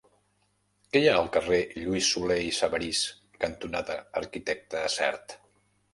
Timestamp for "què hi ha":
0.95-1.17